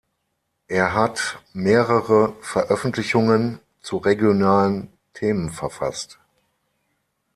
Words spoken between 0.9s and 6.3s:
hat mehrere Veröffentlichungen zu regionalen Themen verfasst.